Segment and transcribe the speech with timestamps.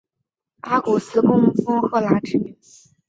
[0.61, 2.59] 阿古斯供奉赫拉女神。